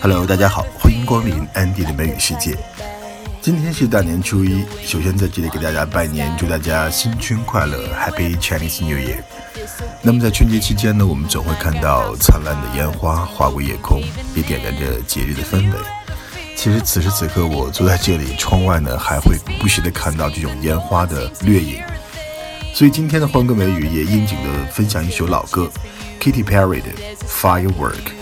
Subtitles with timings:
[0.00, 2.56] Hello，大家好，欢迎光临安迪的美语世界。
[3.40, 9.18] 今天是大年初一，首先在这里给大家拜年，祝大家新春快乐，Happy Chinese New Year。
[10.00, 14.00] 那么在春节期间呢，我们总会看到灿烂的烟花划过夜空，
[14.36, 15.78] 也点燃着节日的氛围。
[16.54, 21.82] 其实此时此刻，我坐在这里，窗外呢还会不时的看到这种烟花的掠影。
[22.72, 25.68] 所以今天的欢歌美语也应景的分享一首老歌
[26.20, 26.88] ，Katy Perry 的
[27.26, 28.17] Firework。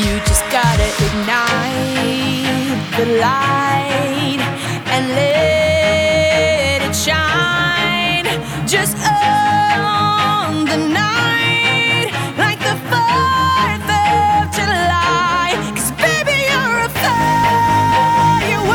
[0.00, 4.40] You just gotta ignite the light
[4.86, 8.26] and let it shine
[8.66, 15.54] just on the night like the 4th of July.
[15.76, 18.70] Cause baby, you're a firework.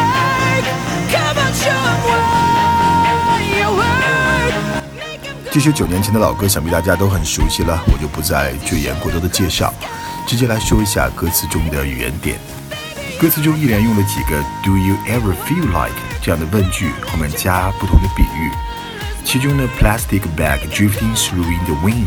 [1.10, 4.54] Come on, show 'em what you work.
[4.96, 9.74] Make 'em 这首九年前的老歌，想必大家都很熟悉了，我就不再赘言过多的介绍，
[10.28, 12.38] 直接来说一下歌词中的语言点。
[13.20, 18.52] 歌词中依然用了几个 “Do you ever feel like” 这样的问句，后面加不同的比喻。
[19.24, 22.06] 其中呢，plastic bag drifting through in the wind，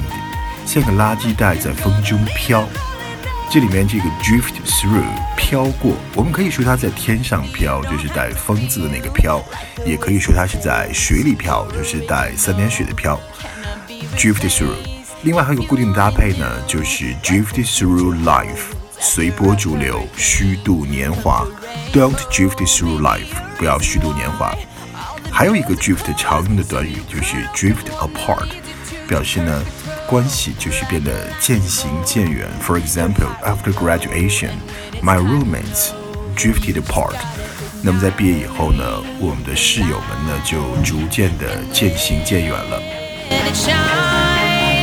[0.66, 2.68] 像个垃圾袋在风中飘。
[3.50, 5.02] 这里面这个 drift through
[5.34, 9.40] 飘过，我们可以说它在天上飘，就是带风字的那个飘；
[9.86, 13.18] 也可以说它是在水里飘，就是带三点水的飘。
[14.16, 14.97] drift through。
[15.22, 21.44] 另外还有一个固定的搭配呢，就是 drift through life，随波逐流，虚度年华。
[21.92, 23.26] Don't drift through life，
[23.58, 24.54] 不要虚度年华。
[25.30, 28.46] 还有一个 drift 常用的短语就是 drift apart，
[29.08, 29.64] 表示呢
[30.06, 32.48] 关系就是变得渐行渐远。
[32.64, 34.52] For example, after graduation,
[35.02, 35.90] my roommates
[36.36, 37.16] drifted apart。
[37.82, 38.84] 那么在毕业以后呢，
[39.18, 44.17] 我们的室友们呢就逐渐的渐行渐远了。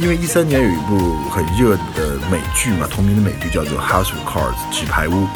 [0.00, 5.26] 因为一三年有一部很热的美剧嘛，同名的美剧叫做 House of Cards 纸牌屋，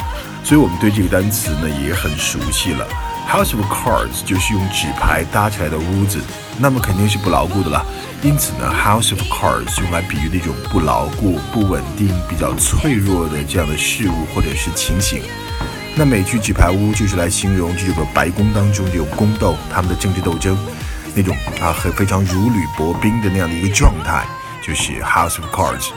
[0.41, 2.87] 所以我们对这个单词呢也很熟悉了。
[3.27, 6.17] House of Cards 就是用纸牌搭起来的屋子，
[6.57, 7.85] 那么肯定是不牢固的了。
[8.21, 15.21] 因此呢，House of Cards 用来比喻那种不牢固、不稳定、比较脆弱的这样的事物或者是情形。
[15.95, 20.57] 那美剧《纸牌屋》就是来形容这个白宫当中这种宫斗，他们的政治斗争，
[21.13, 24.25] 那种啊很非常如履薄冰的那样的一个状态，
[24.65, 25.89] 就是 House of Cards。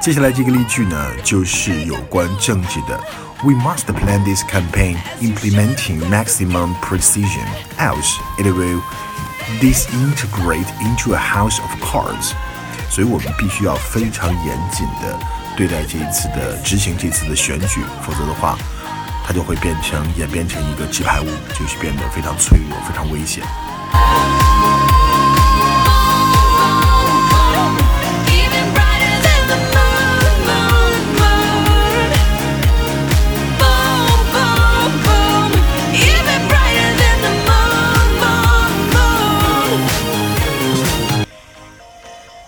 [0.00, 2.98] 接下来这个例句呢，就是有关政治的。
[3.42, 7.46] We must plan this campaign implementing maximum precision,
[7.78, 8.80] else it will
[9.60, 12.32] disintegrate into a house of cards.
[12.88, 15.18] 所以我们必须要非常严谨的
[15.56, 18.56] 对待这一次的执行这次的选举，否则的话，
[19.26, 23.42] 它就会变成演变成一个纸牌屋，就是变得非常脆弱、非常危险。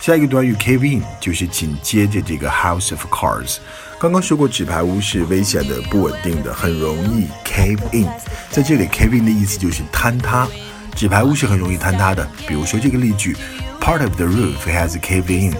[0.09, 3.59] 下一个短语 cave in 就是紧接着这个 House of Cards。
[4.01, 8.09] 刚刚说过，纸牌屋是危险的、不稳定的，很容易 cave in。
[8.51, 10.49] 在这里，cave in 的意思就是坍塌。
[10.97, 12.27] 纸牌屋是很容易坍塌的。
[12.47, 13.37] 比如说这个例句
[13.83, 15.55] ：Part of the roof has caved in，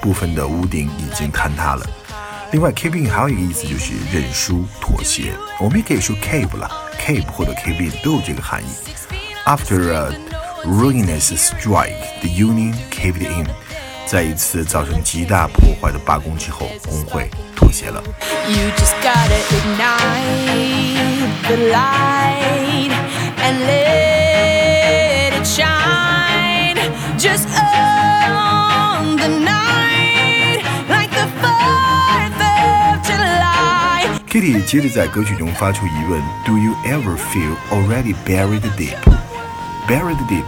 [0.00, 1.84] 部分的屋顶已经坍塌了。
[2.52, 5.32] 另外，cave in 还有一个意思就是认输、妥协。
[5.58, 6.70] 我们也可以说 cave 了
[7.04, 8.68] ，cave 或者 cave in 都有这个含义。
[9.44, 10.12] After a
[10.64, 13.48] ruinous strike, the union caved in。
[14.07, 18.03] 在一次造成极大破坏的罢工之后，工会妥协了。
[18.47, 22.91] You just gotta ignite the light
[23.37, 26.77] and let it shine
[27.17, 34.07] just on the night like the 4th of July.
[34.29, 38.97] Kitty 接着在歌曲中发出疑问：Do you ever feel already buried deep?
[39.87, 40.45] Buried deep，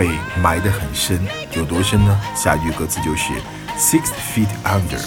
[0.00, 0.08] 被
[0.42, 1.20] 埋得很深，
[1.52, 2.18] 有多深呢？
[2.34, 3.34] 下一句歌词就是
[3.76, 4.04] six
[4.34, 4.98] feet under。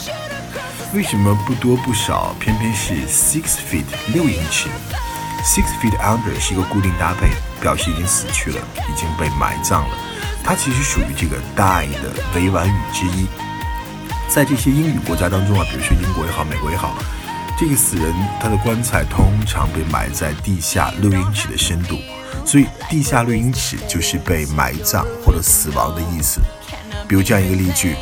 [0.94, 4.70] 为什么不多不少，偏偏是 six feet 六英尺
[5.44, 9.96] ？Six feet under 是一个固定搭配，表示已经死去了，已经被埋葬了。
[10.44, 13.26] 它其实属于这个 die 的委婉语之一。
[14.30, 16.94] 在这些英语国家当中啊，比如说英国也好，美国也好，
[17.58, 21.98] 这个死人他的棺材通常被埋在地下六英尺的深度，
[22.54, 26.40] 所以地下六英尺就是被埋葬或者死亡的意思。
[27.08, 27.96] 比如这样一个例句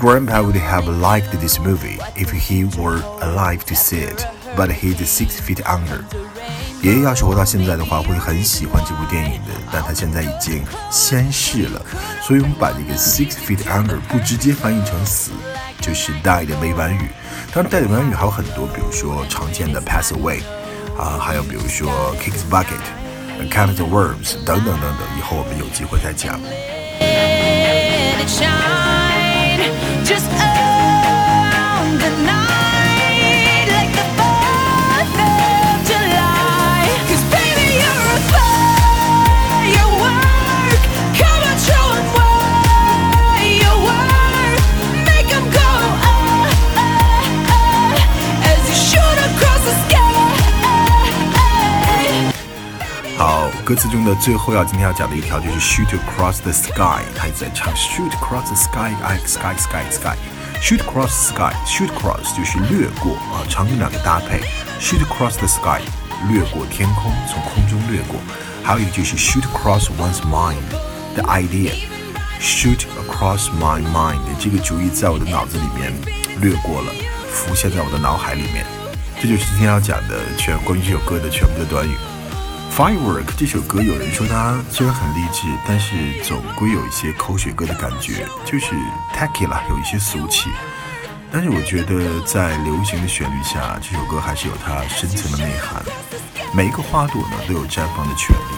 [0.00, 4.22] ：Grandpa would have liked this movie if he were alive to see it,
[4.56, 6.04] but he's six feet under.
[6.80, 10.62] 爷爷要是活到现在的话，会很喜欢这部电影的，但他现在已经
[10.92, 11.84] 仙逝了，
[12.22, 15.32] 所以我们把这个 six feet under 不直接翻译成死，
[15.80, 17.08] 就是 die 的委婉语。
[17.52, 20.38] 当然，die 的委婉语还有很多，比如说常见的 pass away，
[20.96, 22.78] 啊，还有比如说 kick the bucket
[23.39, 26.39] bucket，count the worms 等等等等，以后我们有机会再讲。
[53.68, 62.34] 歌词中的最后要今天要讲的一条就是 shoot across the sky，他一直在唱 shoot across the sky，哎，sky sky sky，shoot across the sky，shoot across
[62.34, 64.40] 就是掠过啊，常用两个搭配
[64.80, 65.82] ，shoot across the sky，
[66.30, 68.18] 掠过天空，从空中掠过，
[68.64, 70.56] 还有一个就是 shoot across one's mind
[71.14, 75.92] 的 idea，shoot across my mind 这个主意在我的脑子里面
[76.40, 76.92] 掠过了，
[77.30, 78.64] 浮现在我的脑海里面，
[79.20, 81.94] 这就是今天要讲的全关于这首歌的全部的短语。
[82.78, 88.66] Firework 这首歌，有人说它虽然很励志，但是总归有一些口水歌的感觉，就是
[89.12, 90.48] tacky 啦，有一些俗气。
[91.32, 95.82] 但是我觉得在流行的旋律下，这首歌还是有它深层的内涵。
[96.54, 98.54] 每一个花朵呢都有绽放的权利，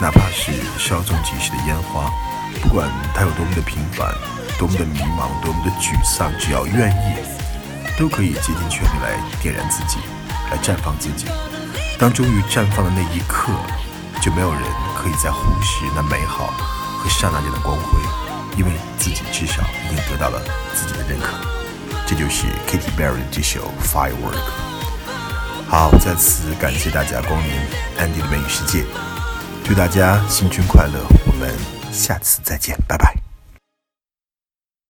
[0.00, 2.08] 哪怕是稍纵即逝的烟花，
[2.62, 4.14] 不管它有多么的平凡，
[4.60, 9.98] 多么的迷茫，多么的沮丧，只要愿意，都可以竭尽全力来点燃自己，
[10.52, 11.26] 来绽放自己。
[11.98, 13.52] 当终于绽放的那一刻，
[14.20, 14.62] 就没有人
[14.96, 16.48] 可以再忽视那美好
[16.98, 17.98] 和刹那间的光辉，
[18.58, 20.40] 因为自己至少已经得到了
[20.74, 21.32] 自己的认可。
[22.06, 24.34] 这就是 Katy Perry 这首《Firework》。
[25.68, 27.50] 好，再次感谢大家光临
[27.98, 28.84] Andy 的美语世界，
[29.64, 31.00] 祝大家新春快乐！
[31.26, 31.52] 我们
[31.92, 33.25] 下次再见，拜拜。